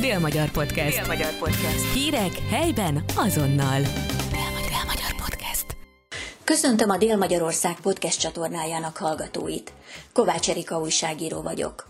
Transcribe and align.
Dél-Magyar 0.00 0.50
Podcast. 0.50 0.96
Dél-Magyar 0.96 1.38
Podcast. 1.38 1.92
Hírek 1.94 2.38
helyben 2.50 3.04
azonnal. 3.16 3.80
Dél-Magyar, 4.30 5.14
Podcast. 5.24 5.66
Köszöntöm 6.44 6.90
a 6.90 6.96
Dél-Magyarország 6.96 7.80
podcast 7.82 8.20
csatornájának 8.20 8.96
hallgatóit. 8.96 9.72
Kovács 10.12 10.50
Erika 10.50 10.80
újságíró 10.80 11.42
vagyok. 11.42 11.88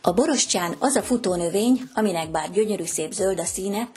A 0.00 0.12
borostyán 0.12 0.74
az 0.78 0.96
a 0.96 1.02
futónövény, 1.02 1.80
aminek 1.94 2.30
bár 2.30 2.50
gyönyörű 2.50 2.84
szép 2.84 3.12
zöld 3.12 3.40
a 3.40 3.44
színe, 3.44 3.88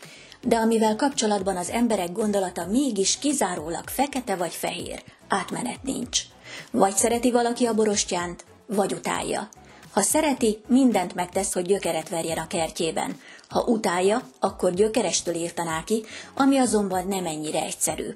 de 0.41 0.55
amivel 0.55 0.95
kapcsolatban 0.95 1.57
az 1.57 1.69
emberek 1.69 2.11
gondolata 2.11 2.65
mégis 2.65 3.19
kizárólag 3.19 3.87
fekete 3.87 4.35
vagy 4.35 4.53
fehér, 4.53 5.03
átmenet 5.27 5.83
nincs. 5.83 6.21
Vagy 6.71 6.95
szereti 6.95 7.31
valaki 7.31 7.65
a 7.65 7.73
borostyánt, 7.73 8.45
vagy 8.65 8.93
utálja. 8.93 9.49
Ha 9.91 10.01
szereti, 10.01 10.61
mindent 10.67 11.15
megtesz, 11.15 11.53
hogy 11.53 11.65
gyökeret 11.65 12.09
verjen 12.09 12.37
a 12.37 12.47
kertjében. 12.47 13.19
Ha 13.51 13.63
utálja, 13.63 14.21
akkor 14.39 14.73
gyökerestől 14.73 15.35
írtaná 15.35 15.83
ki, 15.83 16.03
ami 16.35 16.57
azonban 16.57 17.07
nem 17.07 17.25
ennyire 17.25 17.61
egyszerű. 17.61 18.15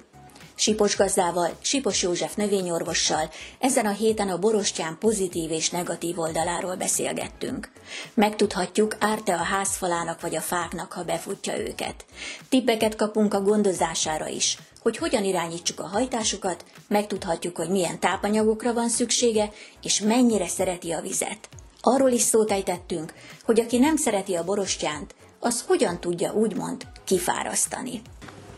Sipos 0.54 0.96
gazdával, 0.96 1.50
Sipos 1.60 2.02
József 2.02 2.34
növényorvossal 2.34 3.30
ezen 3.58 3.86
a 3.86 3.90
héten 3.90 4.28
a 4.28 4.38
borostyán 4.38 4.98
pozitív 4.98 5.50
és 5.50 5.70
negatív 5.70 6.18
oldaláról 6.18 6.76
beszélgettünk. 6.76 7.72
Megtudhatjuk, 8.14 8.96
árt-e 8.98 9.34
a 9.34 9.42
házfalának 9.42 10.20
vagy 10.20 10.36
a 10.36 10.40
fáknak, 10.40 10.92
ha 10.92 11.04
befutja 11.04 11.58
őket. 11.58 12.04
Tippeket 12.48 12.96
kapunk 12.96 13.34
a 13.34 13.42
gondozására 13.42 14.28
is, 14.28 14.58
hogy 14.82 14.96
hogyan 14.96 15.24
irányítsuk 15.24 15.80
a 15.80 15.86
hajtásukat, 15.86 16.64
megtudhatjuk, 16.88 17.56
hogy 17.56 17.68
milyen 17.68 18.00
tápanyagokra 18.00 18.72
van 18.72 18.88
szüksége, 18.88 19.52
és 19.82 20.00
mennyire 20.00 20.48
szereti 20.48 20.92
a 20.92 21.00
vizet. 21.00 21.48
Arról 21.88 22.10
is 22.10 22.20
szót 22.20 22.50
ejtettünk, 22.50 23.12
hogy 23.44 23.60
aki 23.60 23.78
nem 23.78 23.96
szereti 23.96 24.34
a 24.34 24.44
borostyánt, 24.44 25.14
az 25.40 25.64
hogyan 25.66 26.00
tudja 26.00 26.32
úgymond 26.32 26.86
kifárasztani. 27.04 28.02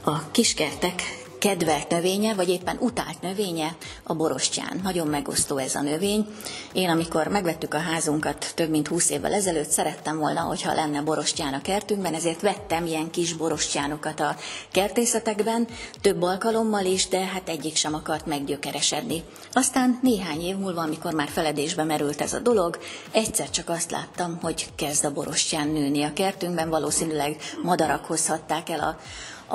A 0.04 0.30
kiskertek 0.30 1.02
kedvelt 1.38 1.90
növénye, 1.90 2.34
vagy 2.34 2.48
éppen 2.48 2.76
utált 2.80 3.20
növénye 3.20 3.76
a 4.02 4.14
borostyán. 4.14 4.80
Nagyon 4.82 5.06
megosztó 5.06 5.56
ez 5.56 5.74
a 5.74 5.80
növény. 5.80 6.26
Én, 6.72 6.88
amikor 6.88 7.26
megvettük 7.26 7.74
a 7.74 7.78
házunkat 7.78 8.52
több 8.54 8.70
mint 8.70 8.88
20 8.88 9.10
évvel 9.10 9.32
ezelőtt, 9.32 9.70
szerettem 9.70 10.18
volna, 10.18 10.40
hogyha 10.40 10.74
lenne 10.74 11.02
borostyán 11.02 11.54
a 11.54 11.60
kertünkben, 11.60 12.14
ezért 12.14 12.40
vettem 12.40 12.86
ilyen 12.86 13.10
kis 13.10 13.32
borostyánokat 13.32 14.20
a 14.20 14.36
kertészetekben, 14.72 15.66
több 16.00 16.22
alkalommal 16.22 16.84
is, 16.84 17.08
de 17.08 17.20
hát 17.20 17.48
egyik 17.48 17.76
sem 17.76 17.94
akart 17.94 18.26
meggyökeresedni. 18.26 19.22
Aztán 19.52 19.98
néhány 20.02 20.40
év 20.40 20.56
múlva, 20.56 20.80
amikor 20.80 21.12
már 21.12 21.28
feledésbe 21.28 21.84
merült 21.84 22.20
ez 22.20 22.32
a 22.32 22.38
dolog, 22.38 22.78
egyszer 23.10 23.50
csak 23.50 23.68
azt 23.68 23.90
láttam, 23.90 24.38
hogy 24.42 24.66
kezd 24.74 25.04
a 25.04 25.12
borostyán 25.12 25.68
nőni 25.68 26.02
a 26.02 26.12
kertünkben, 26.12 26.68
valószínűleg 26.68 27.36
madarak 27.62 28.04
hozhatták 28.04 28.68
el 28.68 28.80
a, 28.80 28.98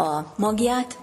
a 0.01 0.33
magját, 0.37 0.97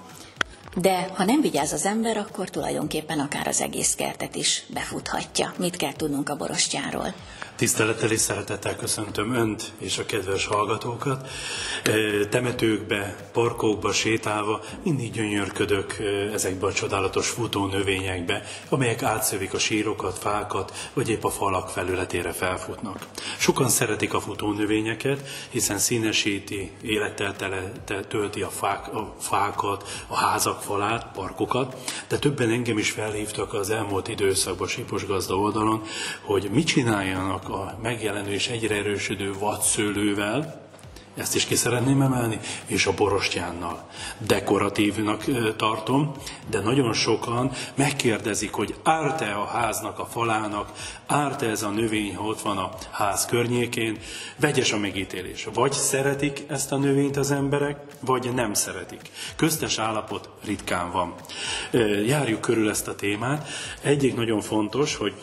de 0.75 1.09
ha 1.15 1.25
nem 1.25 1.41
vigyáz 1.41 1.73
az 1.73 1.87
ember, 1.87 2.17
akkor 2.17 2.51
tulajdonképpen 2.51 3.19
akár 3.19 3.47
az 3.47 3.61
egész 3.61 3.95
kertet 3.95 4.37
is 4.37 4.65
befuthatja. 4.75 5.53
Mit 5.59 5.77
kell 5.77 5.93
tudnunk 5.93 6.29
a 6.29 6.37
borostyáról? 6.37 7.15
Tisztelettel 7.61 8.11
és 8.11 8.21
szeretettel 8.21 8.77
köszöntöm 8.77 9.35
Önt 9.35 9.73
és 9.79 9.99
a 9.99 10.07
kedves 10.07 10.47
hallgatókat. 10.47 11.29
Temetőkbe, 12.31 13.29
parkokba 13.33 13.93
sétálva 13.93 14.61
mindig 14.85 15.13
gyönyörködök 15.13 15.97
ezekbe 16.33 16.67
a 16.67 16.73
csodálatos 16.73 17.29
futó 17.29 17.67
növényekbe, 17.67 18.43
amelyek 18.69 19.03
átszövik 19.03 19.55
a 19.55 19.59
sírokat, 19.59 20.19
fákat, 20.19 20.91
vagy 20.93 21.09
épp 21.09 21.25
a 21.25 21.31
falak 21.31 21.69
felületére 21.69 22.33
felfutnak. 22.33 23.07
Sokan 23.39 23.69
szeretik 23.69 24.15
a 24.15 24.21
futó 24.21 24.53
növényeket, 24.53 25.29
hiszen 25.51 25.79
színesíti, 25.79 26.71
élettel 26.83 27.37
tele, 27.37 27.73
tölti 28.09 28.43
a, 28.43 28.51
fák, 28.51 28.95
a 28.95 29.15
fákat, 29.19 30.05
a 30.07 30.17
házak 30.17 30.63
falát, 30.63 31.07
parkokat, 31.15 31.77
de 32.09 32.19
többen 32.19 32.51
engem 32.51 32.79
is 32.79 32.91
felhívtak 32.91 33.55
az 33.55 33.71
elmúlt 33.71 34.09
időszakban 34.09 34.69
Sipos 34.69 35.07
gazda 35.07 35.37
oldalon, 35.37 35.83
hogy 36.23 36.49
mit 36.53 36.67
csináljanak 36.67 37.49
a 37.53 37.79
megjelenő 37.83 38.33
és 38.33 38.49
egyre 38.49 38.75
erősödő 38.75 39.33
vadszőlővel, 39.39 40.69
ezt 41.17 41.35
is 41.35 41.45
ki 41.45 41.55
szeretném 41.55 42.03
emelni, 42.03 42.41
és 42.67 42.87
a 42.87 42.95
borostyánnal. 42.95 43.89
Dekoratívnak 44.19 45.25
tartom, 45.57 46.13
de 46.51 46.61
nagyon 46.61 46.93
sokan 46.93 47.53
megkérdezik, 47.75 48.53
hogy 48.53 48.75
árt-e 48.83 49.37
a 49.37 49.45
háznak, 49.45 49.99
a 49.99 50.07
falának, 50.07 50.73
árt-e 51.07 51.49
ez 51.49 51.63
a 51.63 51.69
növény, 51.69 52.17
ha 52.17 52.25
ott 52.25 52.41
van 52.41 52.59
a 52.59 52.71
ház 52.91 53.27
környékén. 53.27 53.99
Vegyes 54.37 54.73
a 54.73 54.79
megítélés. 54.79 55.49
Vagy 55.55 55.73
szeretik 55.73 56.45
ezt 56.49 56.73
a 56.73 56.77
növényt 56.77 57.17
az 57.17 57.31
emberek, 57.31 57.81
vagy 58.01 58.35
nem 58.35 58.55
szeretik. 58.55 59.11
Köztes 59.37 59.79
állapot 59.79 60.29
ritkán 60.45 60.91
van. 60.91 61.15
Járjuk 62.07 62.41
körül 62.41 62.71
ezt 62.71 62.89
a 62.89 62.95
témát. 62.95 63.49
Egyik 63.83 64.15
nagyon 64.17 64.41
fontos, 64.41 64.97
hogy 64.97 65.15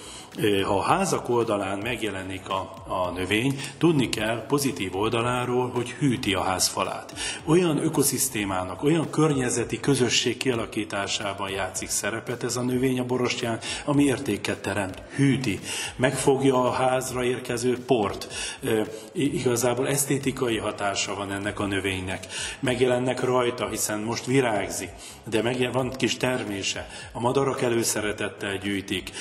ha 0.64 0.78
a 0.78 0.82
házak 0.82 1.30
oldalán 1.30 1.80
megjelenik 1.80 2.50
a, 2.50 2.74
a 2.88 3.12
növény, 3.16 3.60
tudni 3.78 4.10
kell 4.10 4.46
pozitív 4.48 4.96
oldaláról, 4.96 5.70
hogy 5.70 5.90
hűti 5.90 6.34
a 6.34 6.42
ház 6.42 6.68
falát. 6.68 7.14
Olyan 7.46 7.78
ökoszisztémának, 7.78 8.84
olyan 8.84 9.10
környezeti 9.10 9.80
közösség 9.80 10.38
kialakításában 10.38 11.50
játszik 11.50 11.90
szerepet 11.90 12.44
ez 12.44 12.56
a 12.56 12.62
növény 12.62 13.00
a 13.00 13.06
borostyán, 13.06 13.60
ami 13.86 14.04
értéket 14.04 14.62
teremt, 14.62 15.02
hűti, 15.16 15.60
megfogja 15.96 16.64
a 16.64 16.72
házra 16.72 17.24
érkező 17.24 17.78
port. 17.86 18.28
E, 18.64 18.86
igazából 19.12 19.88
esztétikai 19.88 20.58
hatása 20.58 21.16
van 21.16 21.32
ennek 21.32 21.60
a 21.60 21.66
növénynek. 21.66 22.28
Megjelennek 22.60 23.24
rajta, 23.24 23.68
hiszen 23.68 24.00
most 24.00 24.26
virágzik, 24.26 24.90
de 25.30 25.42
meg 25.42 25.70
van 25.72 25.92
kis 25.92 26.18
termése. 26.18 26.90
A 27.12 27.20
madarak 27.20 27.62
előszeretettel 27.62 28.58
gyűjtik. 28.58 29.12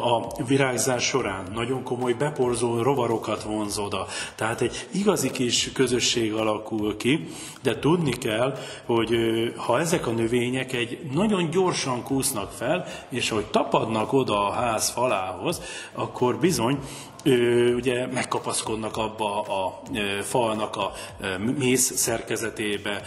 A 0.00 0.35
virágzás 0.46 1.04
során 1.04 1.46
nagyon 1.54 1.82
komoly 1.82 2.12
beporzó 2.12 2.82
rovarokat 2.82 3.42
vonz 3.42 3.78
oda. 3.78 4.06
Tehát 4.34 4.60
egy 4.60 4.88
igazi 4.92 5.30
kis 5.30 5.72
közösség 5.72 6.32
alakul 6.32 6.96
ki, 6.96 7.26
de 7.62 7.78
tudni 7.78 8.12
kell, 8.12 8.58
hogy 8.84 9.14
ha 9.56 9.80
ezek 9.80 10.06
a 10.06 10.10
növények 10.10 10.72
egy 10.72 10.98
nagyon 11.12 11.50
gyorsan 11.50 12.02
kúsznak 12.02 12.50
fel, 12.50 12.86
és 13.08 13.28
hogy 13.28 13.44
tapadnak 13.44 14.12
oda 14.12 14.48
a 14.48 14.52
ház 14.52 14.90
falához, 14.90 15.60
akkor 15.94 16.38
bizony 16.38 16.78
ugye 17.74 18.06
megkapaszkodnak 18.06 18.96
abba 18.96 19.40
a 19.40 19.82
falnak 20.22 20.76
a 20.76 20.92
mész 21.58 21.96
szerkezetébe, 21.96 23.02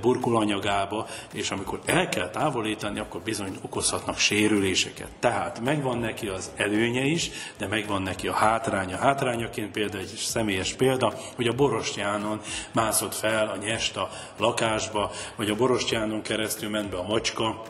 burkolanyagába, 0.00 1.06
és 1.32 1.50
amikor 1.50 1.80
el 1.84 2.08
kell 2.08 2.30
távolítani, 2.30 2.98
akkor 2.98 3.20
bizony 3.20 3.58
okozhatnak 3.62 4.18
sérüléseket. 4.18 5.08
Tehát 5.20 5.60
megvan 5.60 5.98
neki 5.98 6.26
az 6.26 6.50
előnye 6.56 7.04
is, 7.04 7.30
de 7.58 7.66
megvan 7.66 8.02
neki 8.02 8.28
a 8.28 8.32
hátránya. 8.32 8.96
Hátrányaként 8.96 9.70
például 9.70 10.02
egy 10.02 10.14
személyes 10.16 10.72
példa, 10.72 11.12
hogy 11.36 11.46
a 11.46 11.52
borostyánon 11.52 12.40
mászott 12.72 13.14
fel 13.14 13.48
a 13.48 13.56
nyest 13.56 13.96
a 13.96 14.10
lakásba, 14.36 15.10
vagy 15.36 15.50
a 15.50 15.54
borostyánon 15.54 16.22
keresztül 16.22 16.70
ment 16.70 16.90
be 16.90 16.96
a 16.96 17.06
macska, 17.06 17.62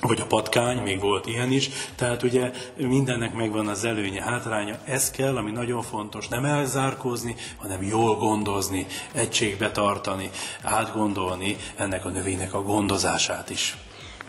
vagy 0.00 0.20
a 0.20 0.26
patkány, 0.26 0.78
még 0.82 1.00
volt 1.00 1.26
ilyen 1.26 1.52
is, 1.52 1.70
tehát 1.94 2.22
ugye 2.22 2.50
mindennek 2.76 3.34
megvan 3.34 3.68
az 3.68 3.84
előnye, 3.84 4.22
hátránya. 4.22 4.78
Ez 4.84 5.10
kell, 5.10 5.36
ami 5.36 5.50
nagyon 5.50 5.82
fontos, 5.82 6.28
nem 6.28 6.44
elzárkózni, 6.44 7.36
hanem 7.56 7.82
jól 7.82 8.16
gondozni, 8.16 8.86
egységbe 9.12 9.70
tartani, 9.70 10.30
átgondolni 10.62 11.56
ennek 11.76 12.04
a 12.04 12.08
növénynek 12.08 12.54
a 12.54 12.62
gondozását 12.62 13.50
is. 13.50 13.76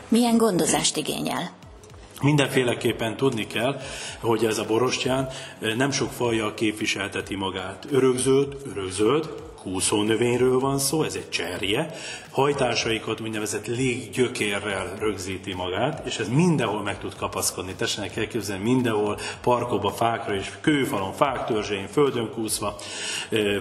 Milyen 0.07 0.37
gondozást 0.37 0.97
igényel? 0.97 1.60
Mindenféleképpen 2.21 3.17
tudni 3.17 3.47
kell, 3.47 3.79
hogy 4.19 4.45
ez 4.45 4.57
a 4.57 4.65
borostyán 4.65 5.29
nem 5.77 5.91
sok 5.91 6.11
fajjal 6.11 6.53
képviselteti 6.53 7.35
magát. 7.35 7.87
Örökzöld, 7.91 8.57
örökzöld, 8.71 9.29
húszó 9.61 10.01
növényről 10.03 10.59
van 10.59 10.79
szó, 10.79 11.03
ez 11.03 11.16
egy 11.16 11.29
cserje, 11.29 11.93
hajtásaikat 12.31 13.22
úgynevezett 13.22 13.67
léggyökérrel 13.67 14.93
rögzíti 14.99 15.53
magát, 15.53 16.05
és 16.05 16.17
ez 16.17 16.29
mindenhol 16.29 16.81
meg 16.81 16.99
tud 16.99 17.16
kapaszkodni. 17.16 17.73
Tessenek 17.73 18.16
elképzelni, 18.16 18.63
mindenhol, 18.63 19.17
parkokba, 19.41 19.90
fákra 19.90 20.35
és 20.35 20.51
kőfalon, 20.61 21.13
fák 21.13 21.46
törzsén, 21.46 21.87
földön 21.87 22.29
kúszva 22.29 22.75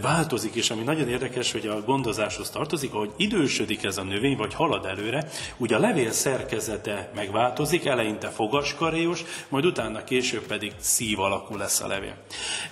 változik, 0.02 0.54
és 0.54 0.70
ami 0.70 0.82
nagyon 0.82 1.08
érdekes, 1.08 1.52
hogy 1.52 1.66
a 1.66 1.82
gondozáshoz 1.84 2.50
tartozik, 2.50 2.94
ahogy 2.94 3.10
idősödik 3.16 3.84
ez 3.84 3.98
a 3.98 4.02
növény, 4.02 4.36
vagy 4.36 4.54
halad 4.54 4.84
előre, 4.84 5.28
ugye 5.56 5.76
a 5.76 5.80
levél 5.80 6.10
szerkezete 6.10 7.10
megváltozik, 7.14 7.84
eleinte 7.84 8.28
fogaskaréos, 8.50 9.24
majd 9.48 9.64
utána 9.64 10.04
később 10.04 10.46
pedig 10.46 10.72
szív 10.78 11.20
alakú 11.20 11.56
lesz 11.56 11.80
a 11.80 11.86
levél. 11.86 12.14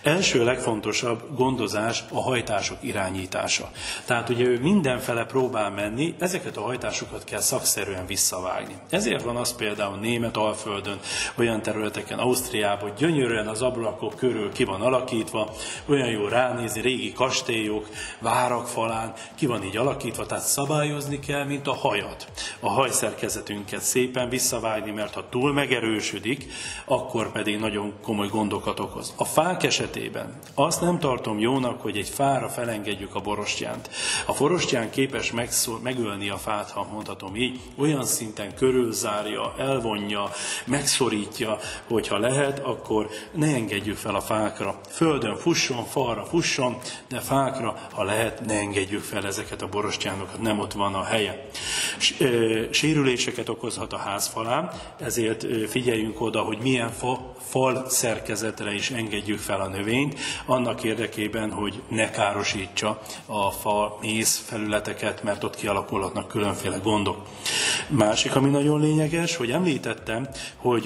Első 0.02 0.44
legfontosabb 0.44 1.36
gondozás 1.36 2.04
a 2.12 2.20
hajtások 2.20 2.76
irányítása. 2.80 3.70
Tehát 4.04 4.28
ugye 4.28 4.44
ő 4.44 4.60
mindenfele 4.60 5.24
próbál 5.24 5.70
menni, 5.70 6.14
ezeket 6.18 6.56
a 6.56 6.60
hajtásokat 6.60 7.24
kell 7.24 7.40
szakszerűen 7.40 8.06
visszavágni. 8.06 8.74
Ezért 8.90 9.22
van 9.22 9.36
az 9.36 9.56
például 9.56 9.96
német 9.96 10.36
alföldön, 10.36 10.98
olyan 11.36 11.62
területeken, 11.62 12.18
Ausztriában, 12.18 12.92
gyönyörűen 12.98 13.48
az 13.48 13.62
ablakok 13.62 14.14
körül 14.14 14.52
ki 14.52 14.64
van 14.64 14.80
alakítva, 14.80 15.50
olyan 15.86 16.10
jó 16.10 16.28
ránézni, 16.28 16.80
régi 16.80 17.12
kastélyok, 17.12 17.88
várak 18.18 18.66
falán, 18.66 19.12
ki 19.34 19.46
van 19.46 19.64
így 19.64 19.76
alakítva, 19.76 20.26
tehát 20.26 20.44
szabályozni 20.44 21.18
kell, 21.18 21.44
mint 21.44 21.66
a 21.66 21.74
hajat. 21.74 22.26
A 22.60 22.70
hajszerkezetünket 22.70 23.80
szépen 23.80 24.28
visszavágni, 24.28 24.90
mert 24.90 25.14
ha 25.14 25.28
túl 25.28 25.52
megerősödik, 25.58 26.46
akkor 26.84 27.32
pedig 27.32 27.58
nagyon 27.58 27.92
komoly 28.02 28.28
gondokat 28.28 28.80
okoz. 28.80 29.12
A 29.16 29.24
fák 29.24 29.62
esetében 29.62 30.38
azt 30.54 30.80
nem 30.80 30.98
tartom 30.98 31.38
jónak, 31.38 31.80
hogy 31.80 31.96
egy 31.96 32.08
fára 32.08 32.48
felengedjük 32.48 33.14
a 33.14 33.20
borostyánt. 33.20 33.90
A 34.26 34.32
borostyán 34.38 34.90
képes 34.90 35.32
megszól, 35.32 35.80
megölni 35.82 36.28
a 36.28 36.36
fát, 36.36 36.70
ha 36.70 36.88
mondhatom 36.92 37.36
így, 37.36 37.60
olyan 37.76 38.04
szinten 38.04 38.54
körülzárja, 38.54 39.54
elvonja, 39.58 40.30
megszorítja, 40.64 41.58
hogyha 41.88 42.18
lehet, 42.18 42.58
akkor 42.58 43.08
ne 43.32 43.54
engedjük 43.54 43.96
fel 43.96 44.14
a 44.14 44.20
fákra. 44.20 44.80
Földön 44.88 45.36
fusson, 45.36 45.84
falra 45.84 46.24
fusson, 46.24 46.76
de 47.08 47.20
fákra, 47.20 47.76
ha 47.92 48.02
lehet, 48.02 48.44
ne 48.46 48.54
engedjük 48.54 49.02
fel 49.02 49.26
ezeket 49.26 49.62
a 49.62 49.68
borostyánokat, 49.68 50.40
nem 50.40 50.58
ott 50.58 50.72
van 50.72 50.94
a 50.94 51.04
helye. 51.04 51.48
Sérüléseket 52.70 53.48
okozhat 53.48 53.92
a 53.92 53.96
házfalán, 53.96 54.70
ezért 55.00 55.42
figyeljünk 55.68 56.20
oda, 56.20 56.40
hogy 56.40 56.58
milyen 56.62 56.90
fa, 56.90 57.34
fal 57.48 57.84
szerkezetre 57.88 58.74
is 58.74 58.90
engedjük 58.90 59.38
fel 59.38 59.60
a 59.60 59.68
növényt, 59.68 60.18
annak 60.46 60.84
érdekében, 60.84 61.50
hogy 61.50 61.82
ne 61.88 62.10
károsítsa 62.10 63.00
a 63.26 63.50
fa 63.50 63.98
mész 64.00 64.44
felületeket, 64.46 65.22
mert 65.22 65.44
ott 65.44 65.56
kialakulhatnak 65.56 66.28
különféle 66.28 66.76
gondok. 66.76 67.26
Másik, 67.88 68.36
ami 68.36 68.50
nagyon 68.50 68.80
lényeges, 68.80 69.36
hogy 69.36 69.50
említettem, 69.50 70.28
hogy 70.56 70.84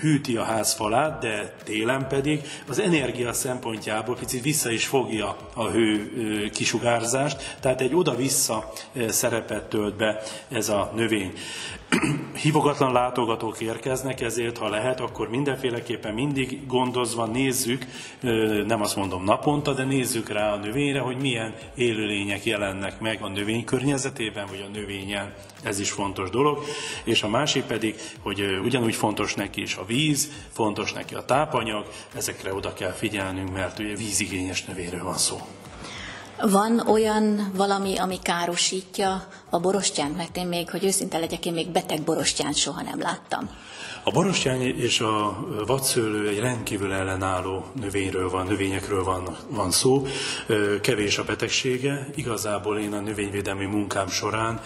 hűti 0.00 0.36
a 0.36 0.42
ház 0.42 0.74
falát, 0.74 1.20
de 1.20 1.56
télen 1.64 2.08
pedig 2.08 2.40
az 2.68 2.78
energia 2.78 3.32
szempontjából 3.32 4.16
picit 4.16 4.42
vissza 4.42 4.70
is 4.70 4.86
fogja 4.86 5.36
a 5.54 5.68
hő 5.68 6.10
kisugárzást, 6.54 7.56
tehát 7.60 7.80
egy 7.80 7.94
oda-vissza 7.94 8.72
szerepet 9.08 9.68
tölt 9.68 9.96
be 9.96 10.22
ez 10.48 10.68
a 10.68 10.92
növény. 10.94 11.32
Hívogatlan 12.42 12.92
látogatók 12.92 13.60
érkeznek, 13.60 13.99
ezért 14.04 14.58
ha 14.58 14.68
lehet, 14.68 15.00
akkor 15.00 15.28
mindenféleképpen 15.28 16.14
mindig 16.14 16.66
gondozva 16.66 17.26
nézzük, 17.26 17.86
nem 18.66 18.82
azt 18.82 18.96
mondom 18.96 19.24
naponta, 19.24 19.72
de 19.72 19.84
nézzük 19.84 20.28
rá 20.28 20.52
a 20.52 20.56
növényre, 20.56 21.00
hogy 21.00 21.16
milyen 21.16 21.54
élőlények 21.74 22.44
jelennek 22.44 23.00
meg 23.00 23.22
a 23.22 23.28
növény 23.28 23.64
környezetében, 23.64 24.46
vagy 24.46 24.64
a 24.68 24.78
növényen. 24.78 25.34
Ez 25.62 25.78
is 25.78 25.90
fontos 25.90 26.30
dolog. 26.30 26.64
És 27.04 27.22
a 27.22 27.28
másik 27.28 27.64
pedig, 27.64 27.94
hogy 28.22 28.60
ugyanúgy 28.64 28.94
fontos 28.94 29.34
neki 29.34 29.60
is 29.60 29.76
a 29.76 29.84
víz, 29.84 30.30
fontos 30.52 30.92
neki 30.92 31.14
a 31.14 31.24
tápanyag, 31.24 31.86
ezekre 32.16 32.54
oda 32.54 32.72
kell 32.72 32.92
figyelnünk, 32.92 33.52
mert 33.52 33.78
ugye 33.78 33.96
vízigényes 33.96 34.64
növényről 34.64 35.04
van 35.04 35.18
szó. 35.18 35.40
Van 36.42 36.78
olyan 36.86 37.50
valami, 37.54 37.96
ami 37.96 38.18
károsítja 38.22 39.28
a 39.50 39.58
borostyánt? 39.58 40.16
Mert 40.16 40.36
én 40.36 40.46
még, 40.46 40.70
hogy 40.70 40.84
őszinte 40.84 41.18
legyek, 41.18 41.46
én 41.46 41.52
még 41.52 41.68
beteg 41.68 42.02
borostyánt 42.02 42.56
soha 42.56 42.82
nem 42.82 43.00
láttam. 43.00 43.50
A 44.04 44.10
borostyány 44.10 44.62
és 44.62 45.00
a 45.00 45.46
vadszőlő 45.66 46.28
egy 46.28 46.38
rendkívül 46.38 46.92
ellenálló 46.92 47.64
növényről 47.80 48.30
van, 48.30 48.46
növényekről 48.46 49.04
van, 49.04 49.36
van 49.48 49.70
szó. 49.70 50.06
Kevés 50.80 51.18
a 51.18 51.24
betegsége. 51.24 52.08
Igazából 52.14 52.78
én 52.78 52.92
a 52.92 53.00
növényvédelmi 53.00 53.64
munkám 53.64 54.08
során 54.08 54.60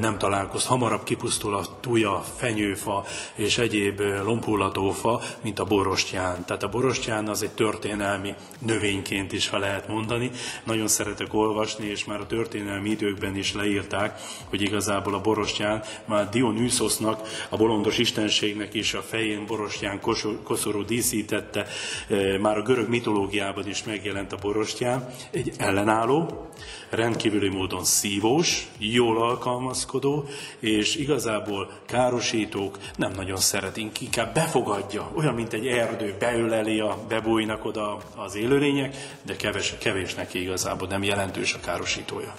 nem 0.00 0.18
találkoztam. 0.18 0.78
Hamarabb 0.78 1.02
kipusztul 1.04 1.54
a 1.54 1.64
tuja, 1.80 2.24
fenyőfa 2.36 3.04
és 3.34 3.58
egyéb 3.58 4.00
lompulatófa, 4.24 5.20
mint 5.42 5.58
a 5.58 5.64
borostyán. 5.64 6.44
Tehát 6.44 6.62
a 6.62 6.68
borostyán 6.68 7.28
az 7.28 7.42
egy 7.42 7.50
történelmi 7.50 8.34
növényként 8.58 9.32
is, 9.32 9.48
ha 9.48 9.58
lehet 9.58 9.88
mondani. 9.88 10.30
Nagyon 10.64 10.88
szeretek 10.88 11.34
olvasni, 11.34 11.86
és 11.86 12.04
már 12.04 12.20
a 12.20 12.26
történelmi 12.26 12.90
időkben 12.90 13.36
is 13.36 13.54
leírták, 13.54 14.20
hogy 14.48 14.60
igazából 14.60 15.14
a 15.14 15.20
borostyán 15.20 15.82
már 16.04 16.28
Dionysosznak, 16.28 17.46
a 17.48 17.56
bolondos 17.56 17.98
istenségnek 17.98 18.74
is 18.74 18.94
a 18.94 19.02
fején 19.02 19.46
borostyán 19.46 20.00
koszorú 20.42 20.84
díszítette, 20.84 21.66
e, 22.08 22.38
már 22.38 22.56
a 22.56 22.62
görög 22.62 22.88
mitológiában 22.88 23.68
is 23.68 23.84
megjelent 23.84 24.32
a 24.32 24.36
borostyán. 24.36 25.08
Egy 25.30 25.52
ellenálló, 25.56 26.48
rendkívüli 26.90 27.48
módon 27.48 27.84
szívós, 27.84 28.68
jól 28.78 29.22
alkalmazkodó, 29.22 30.24
és 30.58 30.96
igazából 30.96 31.70
károsítók 31.86 32.78
nem 32.96 33.12
nagyon 33.12 33.36
szeretünk, 33.36 34.00
inkább 34.00 34.34
befogadja, 34.34 35.10
olyan, 35.14 35.34
mint 35.34 35.52
egy 35.52 35.66
erdő, 35.66 36.14
beöleli, 36.18 36.80
a, 36.80 36.98
bebújnak 37.08 37.64
oda 37.64 37.98
az 38.16 38.34
élőlények, 38.34 38.96
de 39.22 39.36
kevés, 39.36 39.74
kevés 39.78 40.14
neki 40.14 40.40
igazából, 40.40 40.88
nem 40.88 41.02
jelentős 41.02 41.54
a 41.54 41.60
károsítója. 41.60 42.34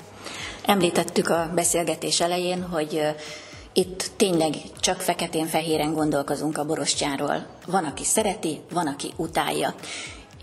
Említettük 0.65 1.29
a 1.29 1.51
beszélgetés 1.55 2.21
elején, 2.21 2.63
hogy 2.63 3.01
itt 3.73 4.11
tényleg 4.15 4.53
csak 4.79 5.01
feketén-fehéren 5.01 5.93
gondolkozunk 5.93 6.57
a 6.57 6.65
borostyáról. 6.65 7.45
Van, 7.65 7.85
aki 7.85 8.03
szereti, 8.03 8.61
van, 8.71 8.87
aki 8.87 9.13
utálja. 9.15 9.75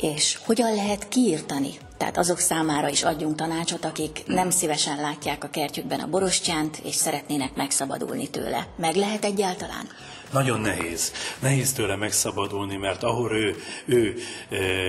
És 0.01 0.39
hogyan 0.45 0.75
lehet 0.75 1.09
kiírtani? 1.09 1.71
Tehát 1.97 2.19
azok 2.19 2.39
számára 2.39 2.89
is 2.89 3.03
adjunk 3.03 3.37
tanácsot, 3.37 3.85
akik 3.85 4.23
nem 4.27 4.51
szívesen 4.51 5.01
látják 5.01 5.45
a 5.45 5.51
kertjükben 5.51 6.01
a 6.01 6.09
borostyánt, 6.09 6.81
és 6.85 6.95
szeretnének 6.95 7.55
megszabadulni 7.55 8.29
tőle. 8.29 8.67
Meg 8.77 8.95
lehet 8.95 9.25
egyáltalán? 9.25 9.89
Nagyon 10.31 10.61
nehéz. 10.61 11.13
Nehéz 11.39 11.73
tőle 11.73 11.97
megszabadulni, 11.97 12.77
mert 12.77 13.03
ahol 13.03 13.33
ő, 13.33 13.57
ő 13.85 14.17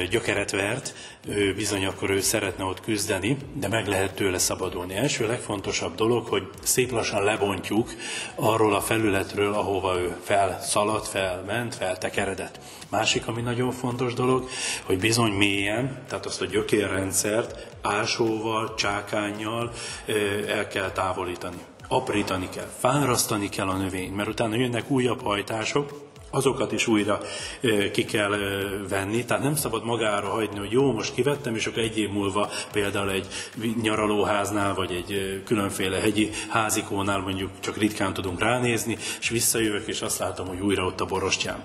gyökeret 0.10 0.52
vert, 0.52 0.94
ő 1.28 1.54
bizony 1.54 1.86
akkor 1.86 2.10
ő 2.10 2.20
szeretne 2.20 2.64
ott 2.64 2.82
küzdeni, 2.82 3.38
de 3.54 3.68
meg 3.68 3.88
lehet 3.88 4.16
tőle 4.16 4.38
szabadulni. 4.38 4.96
Első 4.96 5.28
legfontosabb 5.28 5.96
dolog, 5.96 6.28
hogy 6.28 6.50
szép 6.64 6.92
lassan 6.92 7.24
lebontjuk 7.24 7.90
arról 8.36 8.76
a 8.76 8.82
felületről, 8.82 9.54
ahova 9.54 10.00
ő 10.00 10.16
felszaladt, 10.24 11.08
felment, 11.08 11.76
feltekeredett. 11.76 12.60
Másik, 12.90 13.28
ami 13.28 13.42
nagyon 13.42 13.72
fontos 13.72 14.14
dolog, 14.14 14.50
hogy 14.84 15.00
bizony 15.00 15.32
mélyen, 15.32 16.04
tehát 16.08 16.26
azt 16.26 16.42
a 16.42 16.46
gyökérrendszert 16.46 17.68
ásóval, 17.82 18.74
csákányjal 18.76 19.72
el 20.48 20.68
kell 20.68 20.92
távolítani 20.92 21.58
aprítani 21.92 22.50
kell, 22.50 22.70
fárasztani 22.80 23.50
kell 23.50 23.68
a 23.68 23.78
növényt, 23.78 24.16
mert 24.16 24.30
utána 24.30 24.56
jönnek 24.56 24.90
újabb 24.90 25.22
hajtások, 25.22 26.11
azokat 26.32 26.72
is 26.72 26.88
újra 26.88 27.22
ki 27.92 28.06
kell 28.06 28.36
venni, 28.90 29.26
tehát 29.26 29.44
nem 29.44 29.56
szabad 29.56 29.84
magára 29.84 30.30
hagyni, 30.30 30.60
hogy 30.60 30.72
jó, 30.72 30.92
most 30.92 31.14
kivettem, 31.14 31.56
és 31.56 31.66
akkor 31.66 31.84
egy 31.84 31.98
év 31.98 32.10
múlva 32.10 32.50
például 32.72 33.12
egy 33.12 33.28
nyaralóháznál, 33.82 34.74
vagy 34.74 34.92
egy 34.92 35.42
különféle 35.46 36.00
hegyi 36.00 36.30
házikónál 36.50 37.20
mondjuk 37.20 37.50
csak 37.60 37.78
ritkán 37.78 38.14
tudunk 38.14 38.40
ránézni, 38.40 38.98
és 39.20 39.30
visszajövök, 39.30 39.88
és 39.88 40.02
azt 40.02 40.20
látom, 40.20 40.48
hogy 40.48 40.60
újra 40.60 40.86
ott 40.86 41.02
a 41.02 41.06
borostyám. 41.06 41.64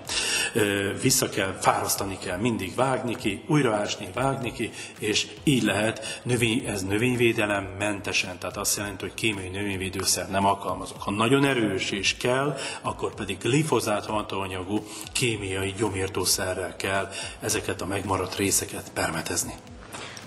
Vissza 1.01 1.29
kell, 1.29 1.57
fárasztani 1.61 2.17
kell, 2.23 2.37
mindig 2.37 2.75
vágni 2.75 3.15
ki, 3.15 3.41
újra 3.47 3.75
ásni, 3.75 4.07
vágni 4.13 4.51
ki, 4.51 4.71
és 4.99 5.27
így 5.43 5.63
lehet, 5.63 6.21
növény, 6.23 6.63
ez 6.65 6.83
növényvédelem 6.83 7.63
mentesen, 7.79 8.37
tehát 8.39 8.57
azt 8.57 8.77
jelenti, 8.77 9.03
hogy 9.03 9.13
kémiai 9.13 9.49
növényvédőszer 9.49 10.29
nem 10.29 10.45
alkalmazok. 10.45 11.01
Ha 11.01 11.11
nagyon 11.11 11.45
erős 11.45 11.91
és 11.91 12.17
kell, 12.17 12.57
akkor 12.81 13.13
pedig 13.13 13.37
glifozát 13.37 14.05
hatóanyag 14.05 14.56
anyagú 14.57 14.83
kémiai 15.11 15.73
gyomírtószerrel 15.77 16.75
kell 16.75 17.09
ezeket 17.39 17.81
a 17.81 17.85
megmaradt 17.85 18.35
részeket 18.35 18.91
permetezni. 18.93 19.53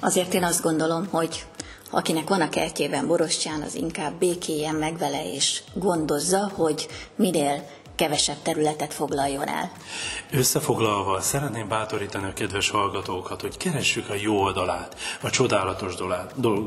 Azért 0.01 0.35
én 0.35 0.45
azt 0.45 0.63
gondolom, 0.63 1.07
hogy 1.11 1.45
akinek 1.91 2.29
van 2.29 2.41
a 2.41 2.49
kertjében 2.49 3.07
borostyán, 3.07 3.63
az 3.63 3.75
inkább 3.75 4.19
békéljen 4.19 4.75
meg 4.75 4.99
vele, 4.99 5.33
és 5.33 5.63
gondozza, 5.75 6.51
hogy 6.55 6.89
minél 7.17 7.69
kevesebb 8.01 8.43
területet 8.43 8.95
foglaljon 8.95 9.49
el. 9.49 9.71
Összefoglalva 10.31 11.21
szeretném 11.21 11.69
bátorítani 11.69 12.27
a 12.27 12.33
kedves 12.33 12.71
hallgatókat, 12.71 13.41
hogy 13.41 13.57
keressük 13.57 14.09
a 14.09 14.15
jó 14.15 14.41
oldalát, 14.41 14.97
a 15.21 15.31
csodálatos 15.31 15.95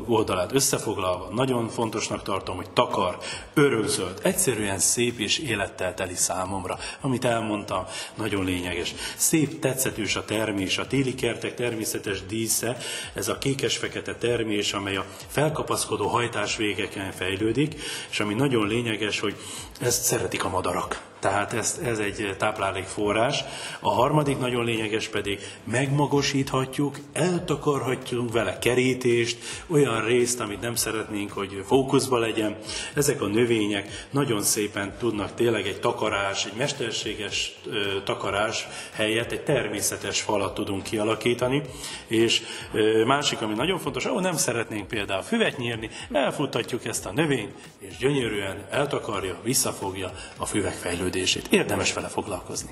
oldalát. 0.06 0.52
Összefoglalva 0.52 1.28
nagyon 1.32 1.68
fontosnak 1.68 2.22
tartom, 2.22 2.56
hogy 2.56 2.70
takar, 2.70 3.18
örökzöld, 3.54 4.20
egyszerűen 4.22 4.78
szép 4.78 5.18
és 5.18 5.38
élettel 5.38 5.94
teli 5.94 6.14
számomra. 6.14 6.78
Amit 7.00 7.24
elmondtam, 7.24 7.84
nagyon 8.14 8.44
lényeges. 8.44 8.94
Szép, 9.16 9.60
tetszetős 9.60 10.16
a 10.16 10.24
termés, 10.24 10.78
a 10.78 10.86
téli 10.86 11.14
kertek 11.14 11.54
természetes 11.54 12.26
dísze, 12.26 12.76
ez 13.14 13.28
a 13.28 13.38
kékes-fekete 13.38 14.14
termés, 14.14 14.72
amely 14.72 14.96
a 14.96 15.04
felkapaszkodó 15.26 16.06
hajtásvégeken 16.06 17.12
fejlődik, 17.12 17.74
és 18.10 18.20
ami 18.20 18.34
nagyon 18.34 18.66
lényeges, 18.66 19.20
hogy 19.20 19.36
ezt 19.80 20.02
szeretik 20.02 20.44
a 20.44 20.48
madarak. 20.48 21.12
Tehát 21.24 21.52
ez, 21.52 21.80
ez 21.84 21.98
egy 21.98 22.34
táplálékforrás. 22.38 23.44
A 23.80 23.90
harmadik 23.90 24.38
nagyon 24.38 24.64
lényeges 24.64 25.08
pedig 25.08 25.38
megmagosíthatjuk, 25.64 26.98
eltakarhatjuk 27.12 28.32
vele 28.32 28.58
kerítést, 28.58 29.38
olyan 29.66 30.04
részt, 30.04 30.40
amit 30.40 30.60
nem 30.60 30.74
szeretnénk, 30.74 31.32
hogy 31.32 31.62
fókuszba 31.66 32.18
legyen. 32.18 32.56
Ezek 32.94 33.20
a 33.20 33.26
növények 33.26 34.06
nagyon 34.10 34.42
szépen 34.42 34.94
tudnak 34.98 35.34
tényleg 35.34 35.66
egy 35.66 35.80
takarás, 35.80 36.44
egy 36.44 36.56
mesterséges 36.56 37.54
ö, 37.66 38.02
takarás 38.04 38.66
helyett 38.92 39.32
egy 39.32 39.42
természetes 39.42 40.20
falat 40.20 40.54
tudunk 40.54 40.82
kialakítani, 40.82 41.62
és 42.06 42.42
ö, 42.72 43.04
másik, 43.04 43.40
ami 43.40 43.54
nagyon 43.54 43.78
fontos, 43.78 44.04
ahol 44.04 44.20
nem 44.20 44.36
szeretnénk 44.36 44.88
például 44.88 45.22
füvet 45.22 45.56
nyírni, 45.56 45.90
elfuttatjuk 46.12 46.84
ezt 46.84 47.06
a 47.06 47.12
növényt, 47.12 47.52
és 47.78 47.96
gyönyörűen 47.96 48.66
eltakarja, 48.70 49.36
visszafogja 49.42 50.12
a 50.36 50.46
füvek 50.46 50.72
fejlődését. 50.74 51.12
Érdemes 51.50 51.92
vele 51.92 52.08
foglalkozni. 52.08 52.70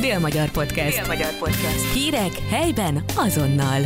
Dél-Magyar 0.00 0.50
Podcast. 0.50 0.96
Dél-Magyar 0.96 1.32
Podcast. 1.38 1.92
Hírek 1.92 2.32
helyben 2.50 3.04
azonnal. 3.16 3.80